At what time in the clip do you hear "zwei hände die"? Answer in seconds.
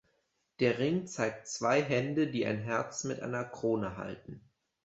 1.47-2.43